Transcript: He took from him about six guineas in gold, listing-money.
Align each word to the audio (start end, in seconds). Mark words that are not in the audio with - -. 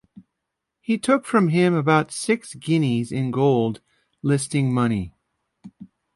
He 0.79 0.97
took 0.97 1.25
from 1.25 1.49
him 1.49 1.75
about 1.75 2.11
six 2.11 2.55
guineas 2.55 3.11
in 3.11 3.29
gold, 3.29 3.81
listing-money. 4.23 5.13